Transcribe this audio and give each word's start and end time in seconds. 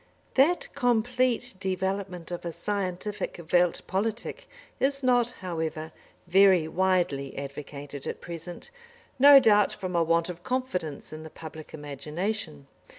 That 0.33 0.67
complete 0.73 1.53
development 1.59 2.31
of 2.31 2.43
a 2.43 2.51
scientific 2.51 3.39
Welt 3.53 3.83
Politik 3.85 4.49
is 4.79 5.03
not, 5.03 5.29
however, 5.41 5.91
very 6.25 6.67
widely 6.67 7.37
advocated 7.37 8.07
at 8.07 8.19
present, 8.19 8.71
no 9.19 9.39
doubt 9.39 9.71
from 9.73 9.95
a 9.95 10.01
want 10.01 10.27
of 10.27 10.41
confidence 10.41 11.13
in 11.13 11.21
the 11.21 11.29
public 11.29 11.71
imagination. 11.71 12.65